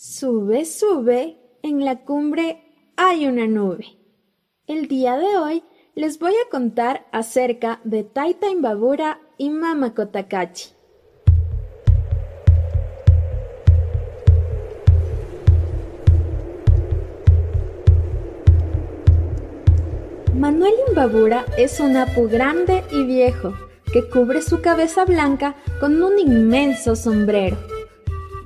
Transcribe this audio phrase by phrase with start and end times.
[0.00, 2.62] Sube, sube, en la cumbre
[2.96, 3.98] hay una nube.
[4.68, 5.64] El día de hoy
[5.96, 10.68] les voy a contar acerca de Taita Imbabura y Mama Kotakachi.
[20.32, 23.52] Manuel Imbabura es un apu grande y viejo
[23.92, 27.77] que cubre su cabeza blanca con un inmenso sombrero.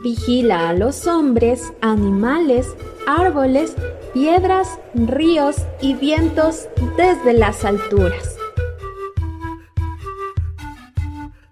[0.00, 2.68] Vigila a los hombres, animales,
[3.04, 3.74] árboles,
[4.14, 8.36] piedras, ríos y vientos desde las alturas.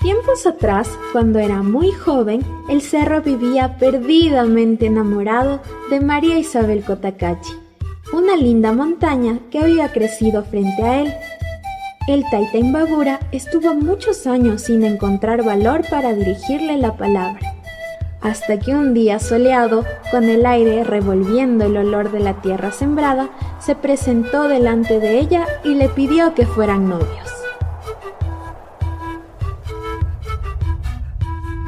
[0.00, 7.52] Tiempos atrás, cuando era muy joven, el cerro vivía perdidamente enamorado de María Isabel Cotacachi,
[8.12, 11.14] una linda montaña que había crecido frente a él.
[12.08, 17.51] El Taita Imbabura estuvo muchos años sin encontrar valor para dirigirle la palabra
[18.22, 23.30] hasta que un día soleado, con el aire revolviendo el olor de la tierra sembrada,
[23.60, 27.30] se presentó delante de ella y le pidió que fueran novios.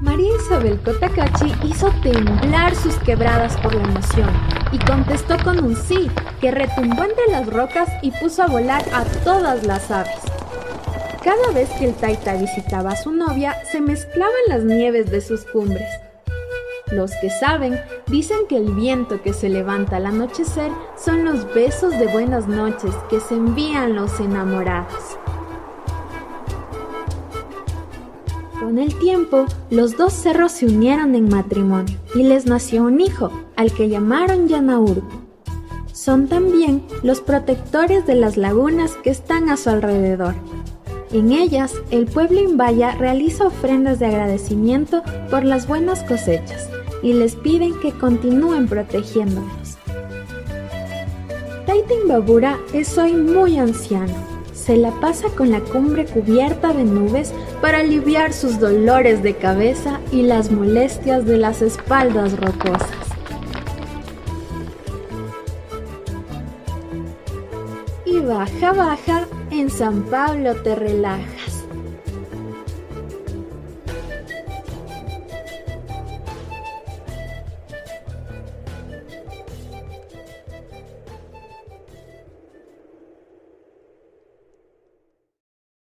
[0.00, 4.30] María Isabel Kotakachi hizo temblar sus quebradas por la emoción
[4.72, 9.04] y contestó con un sí que retumbó entre las rocas y puso a volar a
[9.22, 10.18] todas las aves.
[11.22, 15.44] Cada vez que el Taita visitaba a su novia, se mezclaban las nieves de sus
[15.44, 16.07] cumbres
[16.92, 21.98] los que saben dicen que el viento que se levanta al anochecer son los besos
[21.98, 25.18] de buenas noches que se envían los enamorados.
[28.60, 33.30] Con el tiempo, los dos cerros se unieron en matrimonio y les nació un hijo,
[33.56, 35.02] al que llamaron Yanauru.
[35.92, 40.34] Son también los protectores de las lagunas que están a su alrededor.
[41.12, 46.68] En ellas, el pueblo Imbaya realiza ofrendas de agradecimiento por las buenas cosechas
[47.02, 49.78] y les piden que continúen protegiéndolos.
[51.66, 54.14] Taita Imbabura es hoy muy anciano.
[54.54, 60.00] Se la pasa con la cumbre cubierta de nubes para aliviar sus dolores de cabeza
[60.12, 62.88] y las molestias de las espaldas rocosas.
[68.04, 71.37] Y baja, baja, en San Pablo te relaja